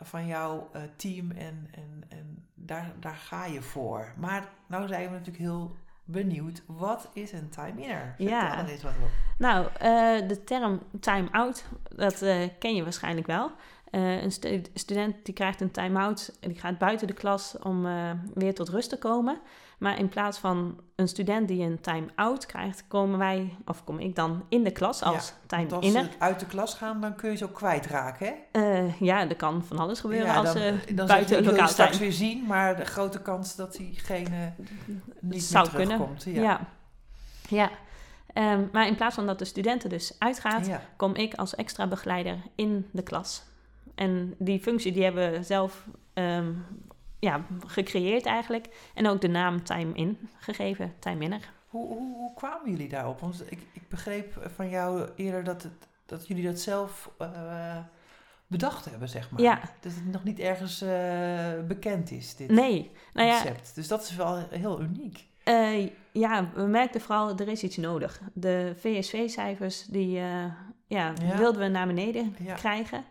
[0.00, 4.12] van jouw team en, en, en daar, daar ga je voor.
[4.16, 8.14] Maar nou zijn we natuurlijk heel benieuwd, wat is een time inner?
[8.16, 8.66] Vertel Ja.
[8.68, 9.08] eens wat op.
[9.38, 11.64] Nou, eh, de term time-out,
[11.96, 13.50] dat eh, ken je waarschijnlijk wel.
[13.90, 17.86] Eh, een stu- student die krijgt een time-out en die gaat buiten de klas om
[18.34, 19.38] weer tot rust te komen.
[19.84, 24.14] Maar in plaats van een student die een time-out krijgt, komen wij, of kom ik
[24.16, 26.02] dan in de klas als als time-inner.
[26.02, 28.60] ze uit de klas gaan, dan kun je ze ook kwijtraken, hè?
[28.60, 31.98] Eh, ja, er kan van alles gebeuren als dan, ze dan buiten je lokaal straks
[31.98, 34.52] weer zien, maar de grote kans dat diegene
[35.20, 36.16] niet Zou meer kunnen.
[36.24, 36.42] Ja.
[36.42, 36.60] Ja.
[37.48, 37.70] ja.
[38.32, 40.80] Ehm, maar in plaats van dat de studenten dus uitgaat, Ja.
[40.96, 43.42] kom ik als extra begeleider in de klas.
[43.94, 46.52] En die functie die hebben we zelf ehm,
[47.24, 48.90] ja, gecreëerd eigenlijk.
[48.94, 51.52] En ook de naam Time In gegeven, Time Inner.
[51.68, 53.20] Hoe, hoe, hoe kwamen jullie daarop?
[53.20, 55.72] Want ik, ik begreep van jou eerder dat, het,
[56.06, 57.76] dat jullie dat zelf eh,
[58.46, 59.40] bedacht hebben, zeg maar.
[59.40, 59.60] Ja.
[59.80, 63.74] Dat het nog niet ergens eh, bekend is, dit Nee, nou ja, concept.
[63.74, 65.24] Dus dat is wel heel uniek.
[65.44, 68.20] eh, ja, we merkten vooral, er is iets nodig.
[68.32, 71.12] De VSV-cijfers, die ja, Ja.
[71.36, 72.54] wilden we naar beneden Ja.
[72.54, 73.04] krijgen.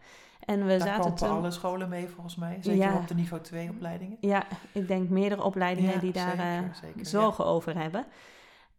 [0.46, 1.30] En we Daar zaten toen...
[1.30, 2.58] alle scholen mee, volgens mij.
[2.62, 2.96] Zeker Ja.
[2.96, 4.18] op de niveau 2 opleidingen.
[4.20, 7.04] Ja, ik denk meerdere opleidingen Ja, die daar zeker, eh, zeker, ja.
[7.04, 8.06] zorgen over hebben.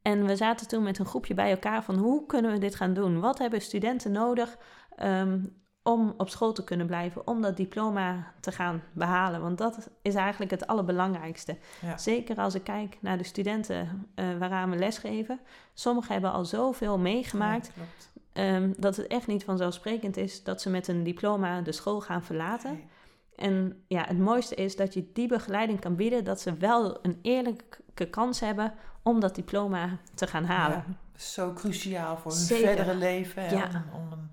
[0.03, 2.95] En we zaten toen met een groepje bij elkaar van hoe kunnen we dit gaan
[2.95, 3.21] doen?
[3.21, 4.57] Wat hebben studenten nodig
[4.97, 5.39] ehm,
[5.83, 9.41] om op school te kunnen blijven, om dat diploma te gaan behalen?
[9.41, 11.59] Want dat is eigenlijk het allerbelangrijkste.
[11.97, 15.41] Zeker als ik kijk naar de studenten eh, waaraan we lesgeven.
[15.75, 18.13] Sommigen hebben al zoveel meegemaakt klopt.
[18.35, 22.23] Ehm, dat het echt niet vanzelfsprekend is dat ze met een diploma de school gaan
[22.23, 22.73] verlaten.
[22.73, 22.87] Nee.
[23.37, 27.19] En ja, het mooiste is dat je die begeleiding kan bieden, dat ze wel een
[27.23, 30.85] eerlijke kans hebben om dat diploma te gaan halen.
[30.89, 32.67] Ja, zo cruciaal voor hun Zeker.
[32.67, 33.43] verdere leven.
[33.43, 33.85] hè, Ja.
[33.95, 34.31] Om, om een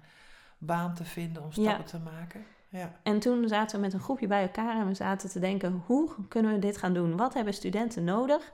[0.58, 1.62] baan te vinden, om Ja.
[1.64, 2.44] stappen te maken.
[2.70, 2.92] Ja.
[3.04, 6.10] En toen zaten we met een groepje bij elkaar en we zaten te denken, hoe
[6.28, 7.18] kunnen we dit gaan doen?
[7.18, 8.52] Wat hebben studenten nodig?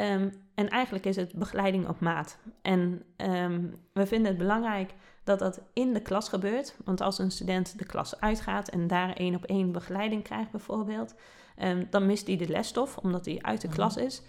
[0.00, 2.38] Ehm, en eigenlijk is het begeleiding op maat.
[2.62, 3.60] En ehm,
[3.92, 6.74] we vinden het belangrijk dat dat in de klas gebeurt.
[6.84, 11.14] Want als een student de klas uitgaat en daar één op één begeleiding krijgt bijvoorbeeld,
[11.56, 13.76] ehm, dan mist hij de lesstof omdat hij uit de Mhm.
[13.76, 14.22] klas is.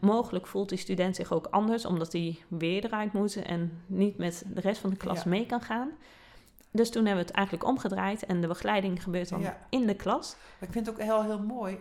[0.00, 4.44] Mogelijk voelt die student zich ook anders omdat hij weer eruit moet en niet met
[4.54, 5.30] de rest van de klas Ja.
[5.30, 5.90] mee kan gaan.
[6.70, 9.56] Dus toen hebben we het eigenlijk omgedraaid en de begeleiding gebeurt dan Ja.
[9.70, 10.36] in de klas.
[10.60, 11.78] Ik vind het ook heel, heel mooi.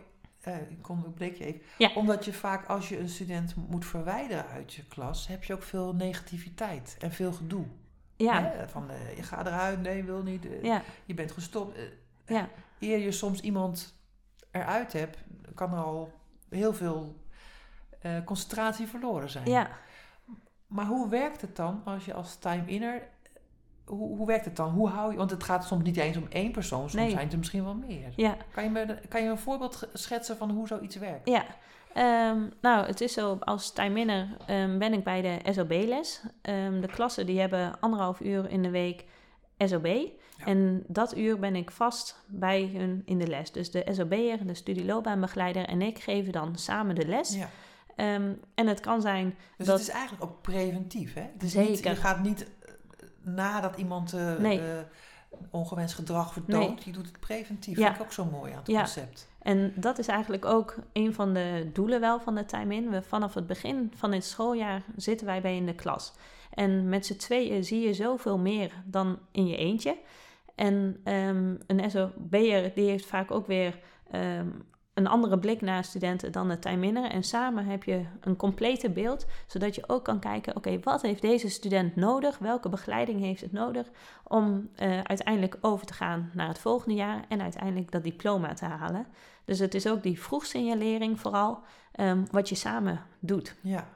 [0.47, 1.61] Eh, ik kom ik breek je even.
[1.77, 1.91] Ja.
[1.95, 5.63] Omdat je vaak als je een student moet verwijderen uit je klas, heb je ook
[5.63, 7.65] veel negativiteit en veel gedoe.
[8.15, 8.67] Ja, Hè?
[8.69, 10.45] Van eh, je gaat eruit, nee, wil niet.
[10.45, 11.79] eh, ja, Je bent gestopt.
[12.25, 13.93] Ja, eer je soms iemand
[14.51, 15.17] eruit hebt,
[15.55, 16.11] kan er al
[16.49, 17.15] heel veel
[18.01, 19.49] eh, concentratie verloren zijn.
[19.49, 19.69] ja.
[20.67, 23.07] Maar hoe werkt het dan als je als time-inner...
[23.85, 24.69] Hoe, hoe werkt het dan?
[24.69, 25.17] Hoe hou je...
[25.17, 26.79] Want het gaat soms niet eens om één persoon.
[26.79, 27.09] Soms Nee.
[27.09, 28.11] zijn het er misschien wel meer.
[28.15, 28.37] ja.
[28.53, 31.29] Kan je, me, kan je een voorbeeld schetsen van hoe zoiets werkt?
[31.29, 31.45] Ja,
[31.93, 36.21] Ehm, nou, het is zo, als time-inner ehm, ben ik bij de SOB-les.
[36.41, 39.05] Ehm, de klassen die hebben anderhalf uur in de week
[39.57, 39.87] SOB.
[40.45, 43.51] En dat uur ben ik vast bij hun in de les.
[43.51, 47.35] Dus de SOB'er, de studieloopbaanbegeleider en ik geven dan samen de les.
[47.35, 47.49] Ja.
[48.55, 49.79] En het kan zijn Dus dat...
[49.79, 51.25] het is eigenlijk ook preventief, hè?
[51.39, 51.89] Niet, Zeker.
[51.91, 52.47] je gaat niet
[53.25, 54.59] nadat iemand Nee.
[54.59, 54.65] eh,
[55.51, 56.83] ongewenst gedrag vertoont.
[56.83, 57.77] Je doet het preventief.
[57.77, 57.83] Ja.
[57.85, 58.77] vind ik ook zo mooi aan het Ja.
[58.77, 59.29] concept.
[59.41, 62.89] En dat is eigenlijk ook een van de doelen wel van de Time In.
[62.89, 66.13] We, vanaf het begin van dit schooljaar zitten wij bij in de klas.
[66.53, 69.97] En met z'n tweeën zie je zoveel meer dan in je eentje.
[70.55, 73.79] En ehm, een SOB'er die heeft vaak ook weer
[74.11, 74.47] ehm,
[74.95, 77.11] een andere blik naar studenten dan de Time Inner.
[77.11, 80.55] En samen heb je een complete beeld, zodat je ook kan kijken...
[80.55, 82.37] oké, wat heeft deze student nodig?
[82.37, 83.87] Welke begeleiding heeft het nodig
[84.23, 87.25] om eh, uiteindelijk over te gaan naar het volgende jaar...
[87.27, 89.05] en uiteindelijk dat diploma te halen?
[89.45, 91.59] Dus het is ook die vroegsignalering vooral
[91.91, 93.55] ehm, wat je samen doet.
[93.61, 93.87] Ja.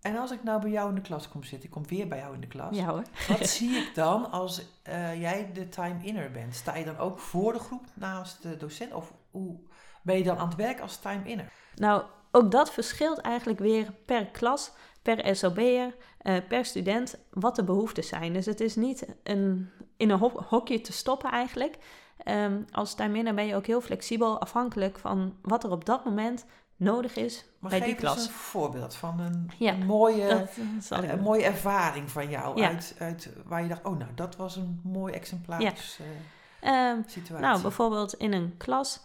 [0.00, 2.18] En als ik nou bij jou in de klas kom zitten, ik kom weer bij
[2.18, 2.76] jou in de klas.
[2.76, 3.02] Ja hoor.
[3.28, 6.54] Wat zie ik dan als eh, jij de time inner bent?
[6.54, 8.92] Sta je dan ook voor de groep naast de docent?
[8.92, 9.58] Of hoe
[10.06, 11.52] ben je dan aan het werk als time inner?
[11.74, 17.64] Nou, ook dat verschilt eigenlijk weer per klas, per SOB'er, eh, per student, wat de
[17.64, 18.32] behoeften zijn.
[18.32, 21.76] Dus het is niet een, in een ho- hokje te stoppen eigenlijk.
[22.16, 26.44] Ehm, als timeminner ben je ook heel flexibel, afhankelijk van wat er op dat moment
[26.76, 28.16] nodig is Maar bij geef die klas.
[28.16, 30.26] eens een voorbeeld van een, Ja, een mooie,
[30.90, 32.60] eh, een mooie ervaring van jou.
[32.60, 32.68] Ja.
[32.68, 37.46] Uit, uit waar je dacht, oh nou, dat was een mooi exemplarisch eh, Ehm, situatie.
[37.46, 39.00] nou, bijvoorbeeld in een klas,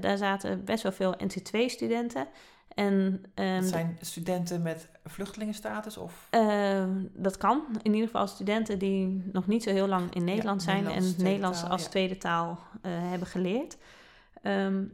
[0.00, 2.26] daar zaten best wel veel NC2-studenten.
[2.74, 6.26] En Het zijn studenten met vluchtelingenstatus of...
[6.30, 7.64] Ehm, dat kan.
[7.82, 11.22] In ieder geval studenten die nog niet zo heel lang in Nederland zijn Nederlands en
[11.24, 11.88] Nederlands taal, als ja.
[11.88, 13.76] tweede taal eh, hebben geleerd.
[14.42, 14.84] Ehm,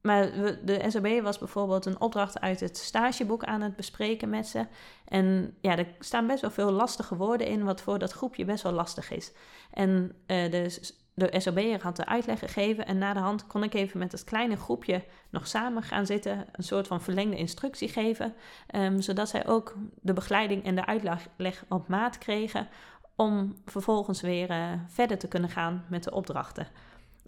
[0.00, 4.46] maar we- de SOB was bijvoorbeeld een opdracht uit het stageboek aan het bespreken met
[4.46, 4.66] ze.
[5.04, 8.62] En ja, er staan best wel veel lastige woorden in, wat voor dat groepje best
[8.62, 9.32] wel lastig is.
[9.70, 10.78] En eh, de,
[11.20, 14.24] de SOB'er had de uitleg gegeven en na de hand kon ik even met het
[14.24, 18.34] kleine groepje nog samen gaan zitten, een soort van verlengde instructie geven,
[18.66, 22.68] ehm, zodat zij ook de begeleiding en de uitleg op maat kregen
[23.16, 26.66] om vervolgens weer eh, verder te kunnen gaan met de opdrachten.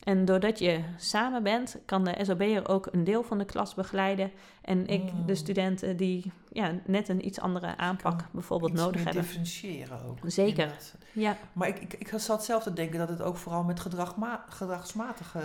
[0.02, 4.30] En doordat je samen bent, kan de SOB'er ook een deel van de klas begeleiden.
[4.62, 9.22] En ik de studenten die ja, net een iets andere aanpak kan bijvoorbeeld nodig hebben.
[9.22, 10.18] differentiëren ook.
[10.26, 10.50] Zeker.
[10.62, 10.94] inderdaad.
[11.12, 14.44] Ja, Maar ik, ik, ik zat zelf te denken dat het ook vooral met gedragma
[14.48, 15.40] gedragsmatige...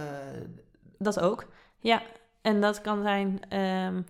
[0.98, 1.48] dat ook.
[1.80, 2.02] Ja,
[2.42, 4.02] en dat kan zijn ehm,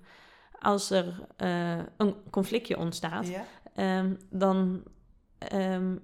[0.60, 3.28] als er eh, een conflictje ontstaat.
[3.28, 3.46] ja?
[3.74, 4.84] Ehm, dan
[5.38, 5.96] ehm,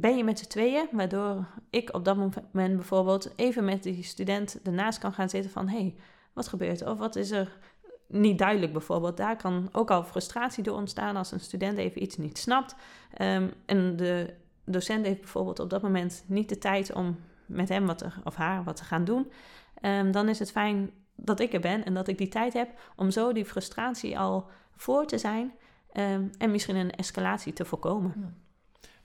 [0.00, 4.60] ben je met z'n tweeën, waardoor ik op dat moment bijvoorbeeld even met die student
[4.62, 5.94] ernaast kan gaan zitten van hey,
[6.32, 6.90] wat gebeurt er?
[6.90, 7.58] Of wat is er
[8.06, 9.16] niet duidelijk bijvoorbeeld?
[9.16, 12.74] Daar kan ook al frustratie door ontstaan als een student even iets niet snapt.
[13.12, 17.86] Ehm, en de docent heeft bijvoorbeeld op dat moment niet de tijd om met hem
[17.86, 19.30] wat te, of haar wat te gaan doen.
[19.80, 22.68] Ehm, dan is het fijn dat ik er ben en dat ik die tijd heb
[22.96, 25.52] om zo die frustratie al voor te zijn.
[25.92, 28.42] Ehm, en misschien een escalatie te voorkomen.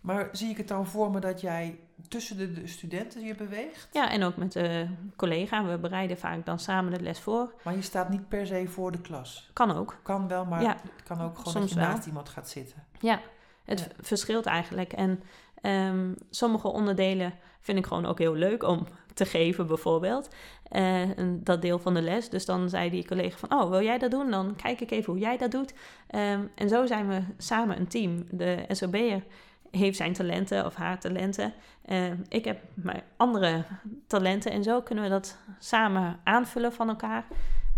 [0.02, 3.90] Maar zie ik het dan voor me dat jij tussen de, de studenten je beweegt?
[3.92, 5.66] Ja, en ook met de collega.
[5.66, 7.54] We bereiden vaak dan samen de les voor.
[7.64, 9.50] Maar je staat niet per se voor de klas.
[9.54, 10.00] Kan ook.
[10.04, 12.84] Kan wel, maar Ja, het kan ook gewoon dat je naast iemand gaat zitten.
[13.00, 13.20] Ja,
[13.64, 13.86] het Ja.
[14.02, 14.94] verschilt eigenlijk.
[14.94, 15.24] En
[15.62, 20.30] ehm, sommige onderdelen vind ik gewoon ook heel leuk om te geven, bijvoorbeeld.
[20.64, 22.30] Eh, dat deel van de les.
[22.30, 24.32] Dus dan zei die collega van, oh, wil jij dat doen?
[24.32, 25.74] Dan kijk ik even hoe jij dat doet.
[26.08, 28.24] Ehm, en zo zijn we samen een team.
[28.32, 29.24] De SOB'er
[29.72, 31.54] heeft zijn talenten of haar talenten.
[31.86, 33.64] Ehm, ik heb mijn andere
[34.08, 34.52] talenten.
[34.52, 37.26] En zo kunnen we dat samen aanvullen van elkaar.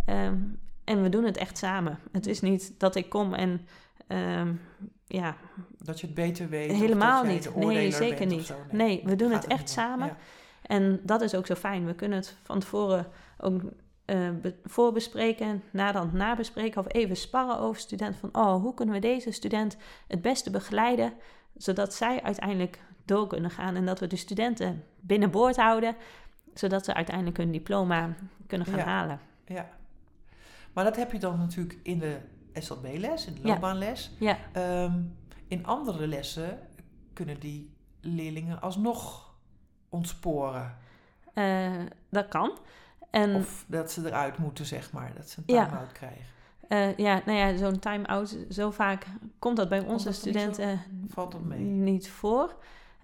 [0.05, 0.37] Ehm,
[0.83, 1.99] en we doen het echt samen.
[2.11, 3.67] Het is niet dat ik kom en...
[4.07, 4.53] ehm,
[5.05, 5.35] ja,
[5.77, 6.71] Dat je het beter weet.
[6.71, 7.55] Helemaal niet.
[7.55, 8.45] Nee, zeker niet.
[8.45, 8.55] zo.
[8.71, 10.07] Nee, we doen het echt samen.
[10.07, 10.17] Ja.
[10.61, 11.85] En dat is ook zo fijn.
[11.85, 13.61] We kunnen het van tevoren ook
[14.41, 18.19] be- voorbespreken, na dan nabespreken of even sparren over studenten.
[18.19, 19.77] Van, oh, hoe kunnen we deze student
[20.07, 21.13] het beste begeleiden,
[21.57, 25.95] zodat zij uiteindelijk door kunnen gaan en dat we de studenten binnenboord houden,
[26.53, 28.15] zodat ze uiteindelijk hun diploma
[28.47, 28.83] kunnen gaan Ja.
[28.85, 29.19] halen.
[29.45, 29.69] Ja.
[30.73, 32.17] Maar dat heb je dan natuurlijk in de
[32.53, 33.47] SLB-les, in de Ja.
[33.47, 34.11] loopbaanles.
[34.19, 35.01] Ja, Ehm,
[35.47, 36.59] in andere lessen
[37.13, 39.33] kunnen die leerlingen alsnog
[39.89, 40.77] ontsporen.
[41.33, 41.71] eh,
[42.09, 42.57] dat kan.
[43.09, 45.11] En Of dat ze eruit moeten, zeg maar.
[45.15, 45.65] Dat ze een Ja.
[45.65, 46.25] time-out krijgen.
[46.71, 49.05] Eh, ja, nou ja, zo'n time-out, zo vaak
[49.39, 50.29] komt dat bij onze dat niet zo?
[50.29, 51.59] studenten Valt dat mee?
[51.59, 52.55] niet voor.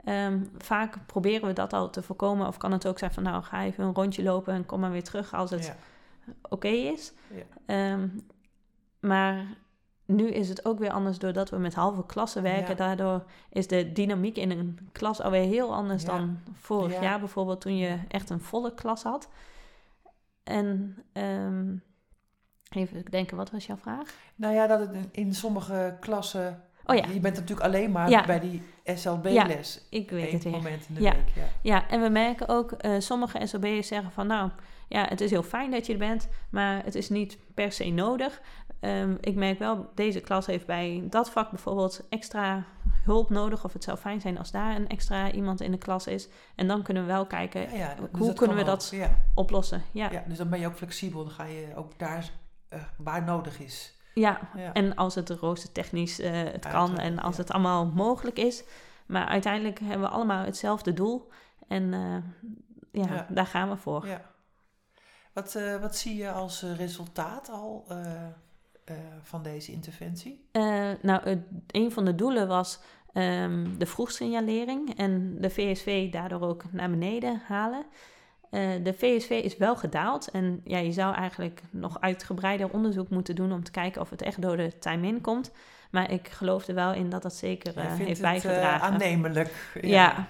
[0.03, 2.47] Ehm, vaak proberen we dat al te voorkomen.
[2.47, 4.91] Of kan het ook zijn van nou ga even een rondje lopen en kom maar
[4.91, 5.75] weer terug als het Ja.
[6.49, 7.13] oké is.
[7.33, 7.43] Ja.
[7.65, 8.07] Ehm,
[8.99, 9.45] maar
[10.05, 12.69] nu is het ook weer anders doordat we met halve klassen werken.
[12.69, 12.75] Ja.
[12.75, 17.01] Daardoor is de dynamiek in een klas alweer heel anders dan vorig Ja.
[17.01, 19.29] jaar bijvoorbeeld toen je echt een volle klas had.
[20.43, 21.75] En ehm,
[22.69, 24.13] even denken, wat was jouw vraag?
[24.35, 26.61] Nou ja, dat het in, sommige klassen...
[26.85, 27.05] Oh ja.
[27.13, 28.25] Je bent natuurlijk alleen maar Ja.
[28.25, 29.81] bij die SLB-les.
[29.89, 30.51] Ik weet het weer.
[30.53, 31.11] moment in de Ja.
[31.11, 31.27] week.
[31.35, 31.43] Ja.
[31.61, 34.49] Ja, en we merken ook, eh, sommige SLB'ers zeggen van nou,
[34.87, 37.89] ja, het is heel fijn dat je er bent, maar het is niet per se
[37.89, 38.41] nodig.
[38.79, 42.63] Ehm, ik merk wel, deze klas heeft bij dat vak bijvoorbeeld extra
[43.03, 46.07] hulp nodig, of het zou fijn zijn als daar een extra iemand in de klas
[46.07, 46.27] is.
[46.55, 49.15] En dan kunnen we wel kijken, Ja, ja, dus hoe kunnen we dat Ja.
[49.33, 49.81] oplossen.
[49.91, 50.11] Ja, Ja.
[50.11, 50.23] ja.
[50.27, 51.23] dus dan ben je ook flexibel.
[51.23, 52.29] Dan ga je ook daar
[52.69, 53.95] eh, waar nodig is.
[54.13, 54.39] ja.
[54.55, 54.73] Ja.
[54.73, 57.41] en als het roostertechnisch eh het kan en als ja.
[57.41, 58.63] het allemaal mogelijk is.
[59.05, 61.29] Maar uiteindelijk hebben we allemaal hetzelfde doel.
[61.67, 62.17] En eh,
[63.03, 63.27] ja, Ja.
[63.29, 64.07] daar gaan we voor.
[64.07, 64.21] Ja.
[65.33, 67.87] Wat, wat zie je als resultaat al
[69.21, 70.49] van deze interventie?
[71.01, 72.79] Nou, het- een van de doelen was
[73.13, 77.85] ehm, de vroegsignalering en de VSV daardoor ook naar beneden halen.
[78.49, 83.35] Eh, de VSV is wel gedaald en ja, je zou eigenlijk nog uitgebreider onderzoek moeten
[83.35, 85.51] doen om te kijken of het echt door de time-in komt.
[85.91, 88.87] Maar ik geloof er wel in dat dat zeker eh, heeft het, eh, bijgedragen.
[88.87, 89.77] aannemelijk.
[89.81, 90.27] ja.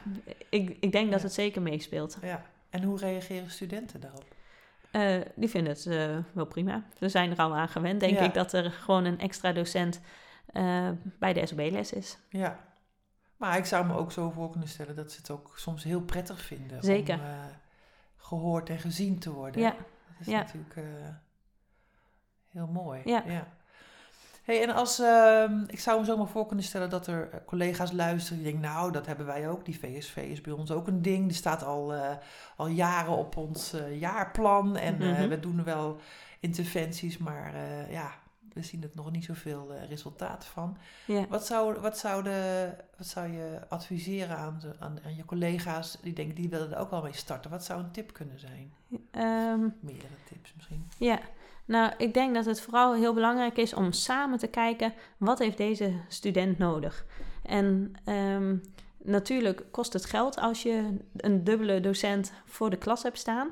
[0.49, 2.17] ik, ik denk dat het zeker meespeelt.
[2.21, 2.45] ja.
[2.69, 4.25] En hoe reageren studenten daarop?
[5.35, 5.85] Die vinden het
[6.33, 6.83] wel prima.
[6.99, 8.23] We zijn er al aan gewend, denk Ja.
[8.25, 9.99] ik, dat er gewoon een extra docent
[11.19, 12.17] bij de SOB-les is.
[12.29, 12.59] Ja.
[13.37, 16.01] Maar ik zou me ook zo voor kunnen stellen dat ze het ook soms heel
[16.01, 16.83] prettig vinden.
[16.83, 17.13] Zeker.
[17.13, 17.21] Om
[18.27, 19.61] gehoord en gezien te worden.
[19.61, 20.37] Ja, Dat is ja.
[20.37, 20.83] natuurlijk eh,
[22.51, 23.01] heel mooi.
[23.05, 23.47] Ja.
[24.43, 27.91] Hey, en als, ehm, ik zou me zomaar voor kunnen stellen dat er eh, collega's
[27.91, 29.65] luisteren die denken, nou, dat hebben wij ook.
[29.65, 31.27] Die VSV is bij ons ook een ding.
[31.27, 32.15] Die staat al, eh,
[32.55, 34.77] al jaren op ons jaarplan.
[34.77, 35.27] En Mhm.
[35.27, 35.99] we doen wel
[36.39, 37.55] interventies, maar
[37.89, 38.11] ja,
[38.57, 40.77] we zien er nog niet zoveel eh, resultaat van.
[41.05, 41.27] ja.
[41.27, 46.35] Wat zou, wat, zou de, wat zou je adviseren aan, aan je collega's die denken,
[46.35, 47.51] die willen er ook wel mee starten?
[47.51, 48.73] Wat zou een tip kunnen zijn?
[49.11, 50.87] Ehm, Meerdere tips misschien.
[50.97, 51.19] Ja,
[51.65, 55.57] nou, ik denk dat het vooral heel belangrijk is om samen te kijken wat heeft
[55.57, 57.05] deze student nodig.
[57.43, 58.57] En ehm,
[58.97, 63.49] natuurlijk kost het geld als je een dubbele docent voor de klas hebt staan.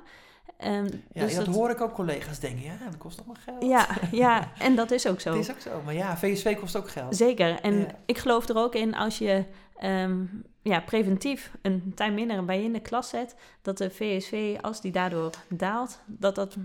[0.58, 3.64] Ehm, Ja, dus dat, hoor ik ook collega's denken, ja, dat kost allemaal geld.
[3.64, 5.30] Ja, ja, en dat is ook zo.
[5.32, 7.16] Het is ook zo, maar ja, VSV kost ook geld.
[7.16, 7.60] Zeker.
[7.62, 7.88] En Ja.
[8.06, 9.44] ik geloof er ook in als je
[9.78, 10.24] ehm,
[10.62, 14.82] ja, preventief een time minder bij je in de klas zet, dat de VSV, als
[14.82, 16.56] die daardoor daalt, dat dat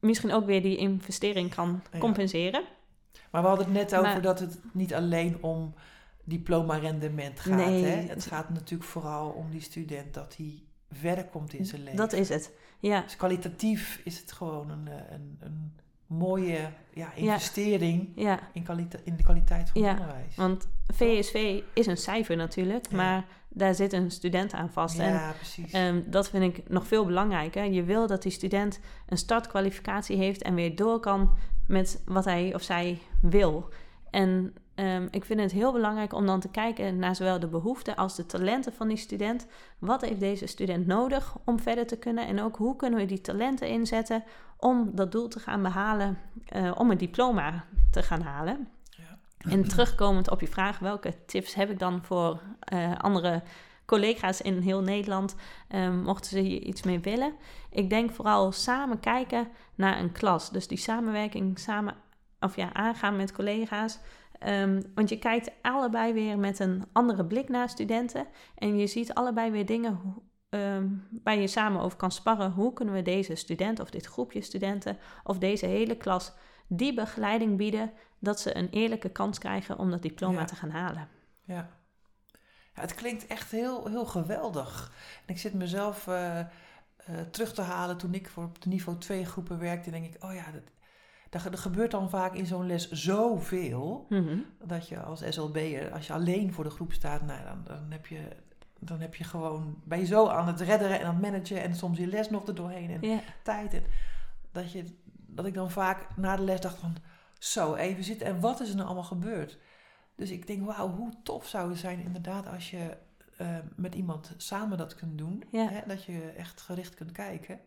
[0.00, 1.98] misschien ook weer die investering kan Ja.
[1.98, 2.62] compenseren.
[3.30, 5.74] Maar we hadden het net over Maar- dat het niet alleen om
[6.24, 7.56] diploma-rendement gaat.
[7.68, 7.84] Nee.
[7.84, 7.96] Hè?
[8.08, 11.96] Het gaat natuurlijk vooral om die student dat hij verder komt in zijn leven.
[11.96, 12.50] Dat is het.
[12.78, 15.72] Ja, Dus kwalitatief is het gewoon een, eh, een, een
[16.06, 18.38] mooie ja, investering ja.
[18.52, 18.66] in,
[19.04, 20.36] in de kwaliteit van Ja, het onderwijs.
[20.36, 22.96] Want VSV is een cijfer natuurlijk, Ja.
[22.96, 24.98] maar daar zit een student aan vast.
[24.98, 25.72] En ja, precies.
[25.72, 27.64] Ehm, dat vind ik nog veel belangrijker.
[27.64, 31.36] Je wil dat die student een startkwalificatie heeft en weer door kan
[31.66, 33.68] met wat hij of zij wil.
[34.10, 37.96] En ehm, ik vind het heel belangrijk om dan te kijken naar zowel de behoeften
[37.96, 39.46] als de talenten van die student.
[39.78, 42.26] Wat heeft deze student nodig om verder te kunnen?
[42.26, 44.24] En ook hoe kunnen we die talenten inzetten
[44.56, 48.68] om dat doel te gaan behalen, eh, om een diploma te gaan halen.
[48.90, 49.18] Ja.
[49.50, 53.42] En terugkomend op je vraag, welke tips heb ik dan voor eh, andere
[53.86, 55.36] collega's in heel Nederland,
[55.68, 57.34] ehm, mochten ze hier iets mee willen?
[57.70, 60.50] Ik denk vooral samen kijken naar een klas.
[60.50, 61.94] Dus die samenwerking samen
[62.40, 63.98] of ja, aangaan met collega's.
[64.38, 68.26] Ehm, want je kijkt allebei weer met een andere blik naar studenten.
[68.54, 70.00] En je ziet allebei weer dingen
[70.48, 70.88] ehm,
[71.24, 72.50] waar je samen over kan sparren.
[72.52, 76.32] Hoe kunnen we deze student of dit groepje studenten of deze hele klas
[76.66, 80.44] die begeleiding bieden dat ze een eerlijke kans krijgen om dat diploma Ja.
[80.44, 81.08] te gaan halen.
[81.44, 81.68] Ja.
[82.74, 84.92] ja, het klinkt echt heel, heel geweldig.
[85.26, 86.46] En ik zit mezelf eh, eh,
[87.30, 89.90] terug te halen toen ik voor op de niveau 2 groepen werkte.
[89.90, 90.62] denk ik, oh ja, dat,
[91.44, 94.06] er gebeurt dan vaak in zo'n les zoveel.
[94.08, 94.38] Mhm.
[94.64, 98.06] Dat je als SLB'er, als je alleen voor de groep staat, nou, dan, dan, heb
[98.06, 98.28] je,
[98.78, 101.74] dan heb je gewoon, ben je zo aan het redderen en aan het managen en
[101.74, 103.74] soms je les nog er doorheen en tijd.
[103.74, 103.82] En
[104.52, 106.96] dat, je, dat ik dan vaak na de les dacht van,
[107.38, 109.58] zo, even zitten en wat is er nou allemaal gebeurd?
[110.16, 112.96] Dus ik denk, wauw, hoe tof zou het zijn inderdaad als je
[113.36, 115.44] eh, met iemand samen dat kunt doen.
[115.50, 115.68] Ja.
[115.68, 115.80] Hè?
[115.86, 117.60] Dat je echt gericht kunt kijken.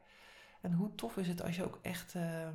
[0.62, 2.48] En hoe tof is het als je ook echt eh,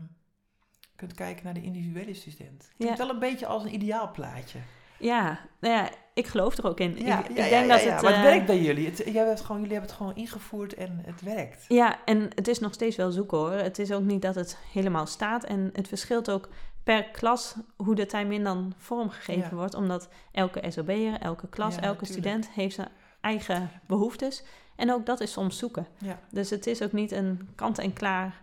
[1.07, 2.71] kunt kijken naar de individuele student.
[2.77, 3.05] Klinkt Ja.
[3.05, 4.59] wel een beetje als een ideaal plaatje.
[4.99, 6.97] ja, nou ja, ik geloof er ook in.
[6.97, 8.03] Ja, ik, ik ja, denk dat het.
[8.03, 8.87] Maar het eh, werkt bij jullie.
[8.87, 11.64] Het, jij hebt gewoon, jullie hebben het gewoon ingevoerd en het werkt.
[11.69, 13.53] Ja, en het is nog steeds wel zoeken hoor.
[13.53, 15.45] Het is ook niet dat het helemaal staat.
[15.45, 16.49] En het verschilt ook
[16.85, 19.75] per klas hoe de time in dan vormgegeven wordt.
[19.75, 22.12] Omdat elke SOB'er, elke klas, elke natuurlijk.
[22.12, 22.88] student heeft zijn
[23.21, 24.45] eigen behoeftes.
[24.77, 25.87] En ook dat is soms zoeken.
[25.99, 26.19] Ja.
[26.31, 28.43] Dus het is ook niet een kant-en-klaar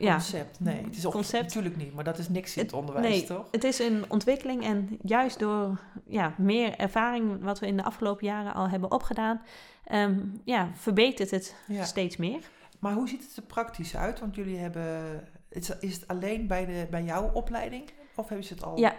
[0.00, 0.60] ja, Concept.
[0.60, 1.42] Nee, het is Concept.
[1.42, 1.94] natuurlijk niet.
[1.94, 3.46] Maar dat is niks in het, Het- onderwijs, nee, toch?
[3.50, 8.26] Het is een ontwikkeling en juist door ja, meer ervaring wat we in de afgelopen
[8.26, 9.42] jaren al hebben opgedaan,
[9.84, 11.84] ehm, ja, verbetert het Ja.
[11.84, 12.38] steeds meer.
[12.78, 14.20] Maar hoe ziet het er praktisch uit?
[14.20, 15.20] Want jullie hebben...
[15.48, 17.90] Is, is het alleen bij, de, bij jouw opleiding?
[18.14, 18.78] Of hebben ze het al...
[18.78, 18.94] Ja,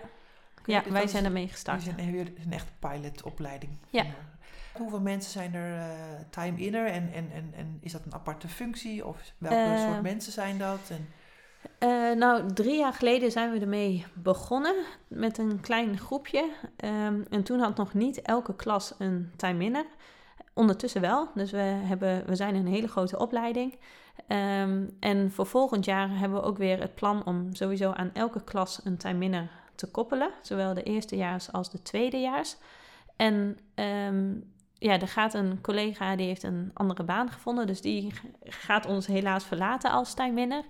[0.66, 1.84] ja wij zijn ermee gestart.
[1.84, 3.72] zijn, hebben jullie een echte pilotopleiding.
[3.90, 4.04] Ja.
[4.04, 4.10] Eh,
[4.74, 5.90] Hoeveel mensen zijn er eh,
[6.30, 6.86] time inner?
[6.86, 9.06] En, en, en, en is dat een aparte functie?
[9.06, 10.92] Of welke Eh, soort mensen zijn dat?
[11.80, 14.76] En, nou, drie jaar geleden zijn we ermee begonnen
[15.08, 16.52] met een klein groepje.
[16.78, 19.86] Ehm, en toen had nog niet elke klas een time inner.
[20.54, 21.30] Ondertussen wel.
[21.36, 23.78] Dus we, hebben, we zijn een hele grote opleiding.
[24.28, 28.44] Ehm, en voor volgend jaar hebben we ook weer het plan om sowieso aan elke
[28.44, 30.30] klas een time inner te koppelen.
[30.42, 32.58] Zowel de eerstejaars als de tweedejaars.
[33.16, 34.34] En ehm,
[34.78, 37.68] ja, er gaat een collega die heeft een andere baan gevonden.
[37.68, 40.64] Dus die gaat ons helaas verlaten als time inner.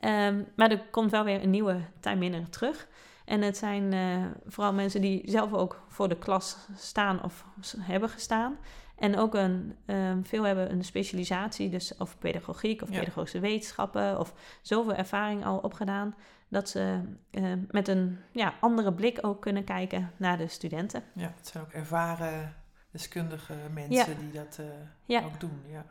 [0.00, 2.88] Ehm, maar er komt wel weer een nieuwe time inner terug.
[3.24, 7.44] En het zijn eh, vooral mensen die zelf ook voor de klas staan of
[7.78, 8.58] hebben gestaan.
[8.98, 12.98] En ook een, ehm, veel hebben een specialisatie, dus of pedagogiek of Ja.
[12.98, 16.14] pedagogische wetenschappen, of zoveel ervaring al opgedaan,
[16.48, 21.02] dat ze eh, met een ja, andere blik ook kunnen kijken naar de studenten.
[21.12, 22.54] Ja, het zijn ook ervaren,
[22.90, 24.18] deskundige mensen Ja.
[24.20, 24.66] die dat eh,
[25.04, 25.20] Ja.
[25.24, 25.62] ook doen.
[25.70, 25.84] Ja.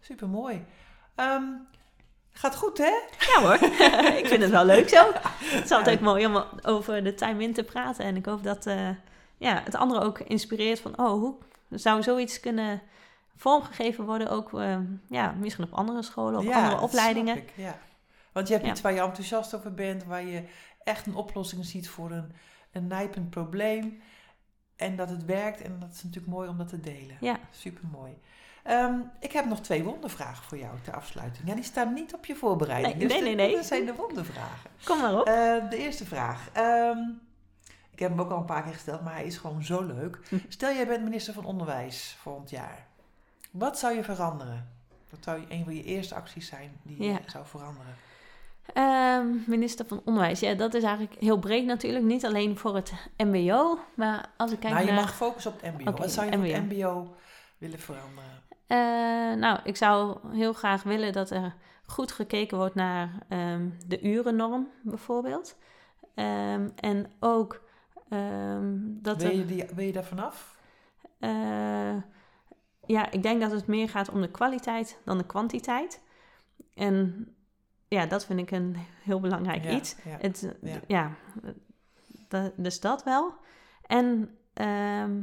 [0.00, 0.64] Super mooi.
[2.32, 2.92] gaat goed, hè?
[3.18, 3.54] Ja hoor,
[4.20, 5.10] ik vind het wel leuk zo.
[5.12, 8.04] Het is altijd mooi om over de time in te praten.
[8.04, 8.88] En ik hoop dat eh,
[9.36, 10.98] ja, het anderen ook inspireert van...
[10.98, 11.34] oh, hoe
[11.70, 12.82] zou zoiets kunnen
[13.36, 14.30] vormgegeven worden...
[14.30, 14.50] ook
[15.08, 17.44] ja, misschien op andere scholen of Ja, andere dat opleidingen.
[17.54, 17.78] ja.
[18.32, 18.72] Want je hebt Ja.
[18.72, 20.44] iets waar je enthousiast over bent, waar je
[20.84, 22.32] echt een oplossing ziet voor een,
[22.72, 24.02] een nijpend probleem.
[24.76, 27.16] En dat het werkt en dat is natuurlijk mooi om dat te delen.
[27.20, 27.38] Ja.
[27.50, 28.18] Super mooi.
[29.20, 31.48] ik heb nog twee wondervragen voor jou ter afsluiting.
[31.48, 32.94] Ja, die staan niet op je voorbereiding.
[32.94, 33.54] Nee, dus nee, nee, nee.
[33.56, 34.70] Dat zijn de wondervragen.
[34.84, 35.26] Kom maar op.
[35.26, 36.48] Eh, de eerste vraag.
[36.52, 36.98] Ehm,
[37.90, 40.18] ik heb hem ook al een paar keer gesteld, maar hij is gewoon zo leuk.
[40.28, 40.36] Hm.
[40.48, 42.86] Stel, jij bent minister van Onderwijs volgend jaar.
[43.50, 44.68] Wat zou je veranderen?
[45.10, 47.12] Wat zou je, een van je eerste acties zijn die Ja.
[47.12, 47.94] je zou veranderen?
[48.74, 50.40] Ehm, minister van Onderwijs.
[50.40, 52.04] Ja, dat is eigenlijk heel breed natuurlijk.
[52.04, 53.78] Niet alleen voor het mbo.
[53.94, 55.00] Maar als ik kijk nou, je naar...
[55.00, 55.92] mag focussen op het mbo.
[55.92, 57.14] Wat zou je het MBO.
[57.58, 58.42] willen veranderen?
[58.66, 58.78] Eh,
[59.38, 61.54] nou, ik zou heel graag willen dat er
[61.86, 65.56] goed gekeken wordt naar ehm, de urennorm bijvoorbeeld.
[66.14, 67.60] Ehm, en ook
[69.02, 70.56] dat wil, je die, wil je daar vanaf?
[71.18, 71.96] eh,
[72.86, 76.02] ja, ik denk dat het meer gaat om de kwaliteit dan de kwantiteit.
[76.74, 77.28] En
[77.92, 79.96] ja, dat vind ik een heel belangrijk Ja, iets.
[80.04, 80.16] ja.
[80.20, 80.80] Het, Ja.
[82.28, 83.34] ja, dus dat wel.
[83.86, 85.22] En ehm,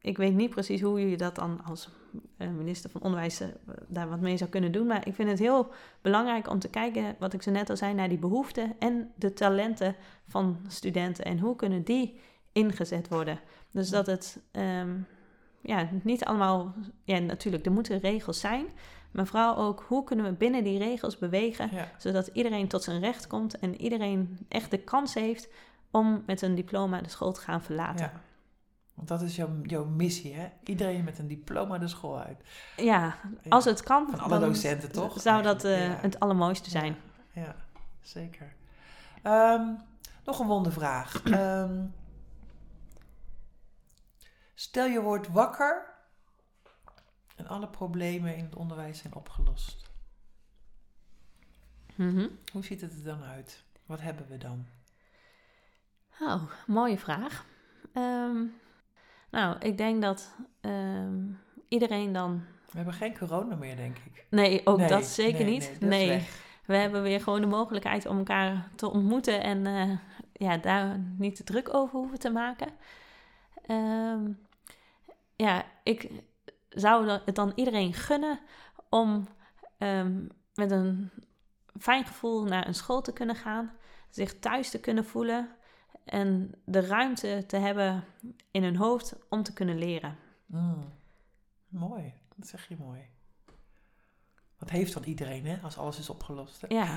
[0.00, 1.88] ik weet niet precies hoe je dat dan als
[2.36, 3.48] eh, minister van Onderwijs eh,
[3.88, 4.86] daar wat mee zou kunnen doen.
[4.86, 7.94] Maar ik vind het heel belangrijk om te kijken, wat ik zo net al zei,
[7.94, 9.96] naar die behoeften en de talenten
[10.28, 11.24] van studenten.
[11.24, 12.20] En hoe kunnen die
[12.52, 13.40] ingezet worden?
[13.70, 14.96] Dus dat het ehm,
[15.60, 18.66] ja, niet allemaal, ja, natuurlijk, er moeten regels zijn.
[19.10, 21.88] Maar vooral ook, hoe kunnen we binnen die regels bewegen Ja.
[21.98, 25.48] zodat iedereen tot zijn recht komt en iedereen echt de kans heeft
[25.90, 28.04] om met een diploma de school te gaan verlaten.
[28.04, 28.20] ja.
[28.94, 30.48] Want dat is jouw, jouw missie, hè?
[30.64, 32.42] Iedereen met een diploma de school uit.
[32.76, 33.16] Ja,
[33.48, 35.20] als het kan, Van alle docenten, toch?
[35.20, 35.98] zou dat eh, Ja.
[36.00, 36.96] het allermooiste zijn.
[37.32, 37.54] Ja,
[38.00, 38.54] zeker.
[39.22, 39.66] Ehm,
[40.24, 41.22] nog een wondervraag.
[41.24, 41.80] Ehm,
[44.54, 45.86] stel je wordt wakker
[47.50, 49.90] alle problemen in het onderwijs zijn opgelost.
[51.94, 52.28] Mhm.
[52.52, 53.64] Hoe ziet het er dan uit?
[53.86, 54.66] Wat hebben we dan?
[56.20, 57.46] Oh, mooie vraag.
[57.92, 58.44] Ehm,
[59.30, 61.22] nou, ik denk dat ehm,
[61.68, 62.44] iedereen dan...
[62.70, 64.26] We hebben geen corona meer, denk ik.
[64.30, 65.80] Nee, ook Nee, dat zeker nee, niet.
[65.80, 66.26] nee,
[66.66, 69.98] we hebben weer gewoon de mogelijkheid om elkaar te ontmoeten en eh,
[70.32, 72.68] ja, daar niet te druk over hoeven te maken.
[73.66, 74.32] Ehm,
[75.36, 76.10] ja, ik
[76.70, 78.40] zou het dan iedereen gunnen
[78.88, 79.28] om
[79.78, 81.10] ehm, met een
[81.78, 83.72] fijn gevoel naar een school te kunnen gaan,
[84.10, 85.48] zich thuis te kunnen voelen
[86.04, 88.04] en de ruimte te hebben
[88.50, 90.16] in hun hoofd om te kunnen leren.
[90.46, 90.92] Mm.
[91.68, 93.00] Mooi, dat zeg je mooi.
[94.58, 96.60] Wat heeft dan iedereen, hè, als alles is opgelost?
[96.60, 96.66] Hè?
[96.74, 96.96] Ja,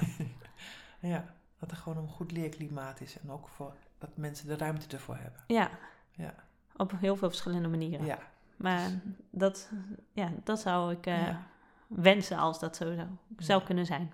[1.00, 4.96] Ja, dat er gewoon een goed leerklimaat is en ook voor, dat mensen de ruimte
[4.96, 5.44] ervoor hebben.
[5.48, 5.70] ja,
[6.12, 6.36] Ja,
[6.76, 8.06] op heel veel verschillende manieren.
[8.06, 8.32] ja.
[8.64, 8.90] Maar
[9.32, 9.70] dat,
[10.14, 11.42] ja, dat zou ik eh, Ja.
[11.88, 13.66] wensen als dat zo zou, zou Ja.
[13.66, 14.14] kunnen zijn.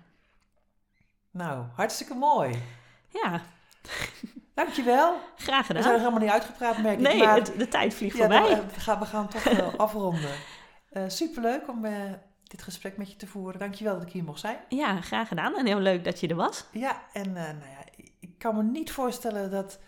[1.30, 2.62] Nou, hartstikke mooi.
[3.08, 3.40] Ja,
[4.54, 5.16] Dankjewel.
[5.36, 5.98] graag We zijn gedaan.
[5.98, 7.06] helemaal niet uitgepraat, merk ik.
[7.06, 8.56] Nee, maar de tijd vliegt ja, voorbij.
[8.56, 10.30] we, we gaan, we gaan toch wel afronden.
[10.90, 13.58] Eh superleuk om eh, dit gesprek met je te voeren.
[13.60, 14.56] Dankjewel dat ik hier mocht zijn.
[14.68, 15.56] Ja, graag gedaan.
[15.56, 16.64] En heel leuk dat je er was.
[16.72, 19.78] Ja, en eh, nou ja, ik kan me niet voorstellen dat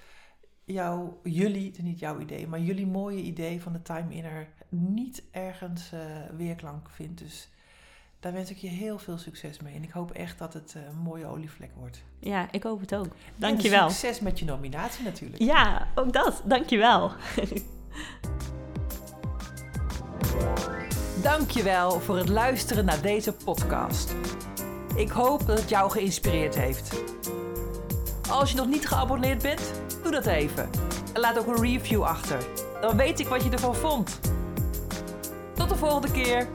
[0.65, 4.49] jouw, jullie, het is niet jouw idee, maar jullie mooie idee van de Time Inner
[4.69, 6.01] niet ergens eh,
[6.37, 7.19] weerklank vindt.
[7.19, 7.49] Dus
[8.21, 9.75] daar wens ik je heel veel succes mee.
[9.75, 12.03] En ik hoop echt dat het eh, een mooie olievlek wordt.
[12.19, 13.05] Ja, ik hoop het ook.
[13.07, 13.91] En Dankjewel.
[13.91, 15.43] succes met je nominatie natuurlijk.
[15.43, 16.43] Ja, ook dat.
[16.45, 17.13] Dankjewel.
[21.23, 24.15] Dankjewel voor het luisteren naar deze podcast.
[24.97, 27.03] Ik hoop dat het jou geïnspireerd heeft.
[28.31, 29.73] Als je nog niet geabonneerd bent,
[30.03, 30.71] doe dat even.
[31.13, 32.39] En laat ook een review achter.
[32.81, 34.21] Dan weet ik wat je ervan vond.
[35.55, 36.47] Tot de volgende keer.